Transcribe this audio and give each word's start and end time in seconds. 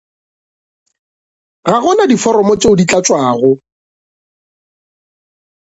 Ga 1.71 1.77
go 1.83 1.91
na 1.97 2.05
diforomo 2.11 2.53
tšeo 2.55 2.77
di 2.79 2.85
tlatšwago. 2.89 3.51